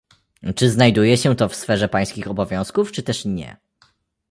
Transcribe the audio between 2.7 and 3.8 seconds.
czy też nie?